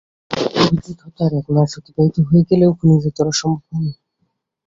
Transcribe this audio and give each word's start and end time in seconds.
অভিজিৎ 0.61 0.97
হত্যার 1.03 1.31
এক 1.39 1.47
মাস 1.55 1.71
অতিবাহিত 1.79 2.15
হয়ে 2.27 2.43
গেলেও 2.49 2.71
খুনিদের 2.77 3.13
ধরা 3.17 3.33
সম্ভব 3.39 3.63
হয়নি। 3.67 3.91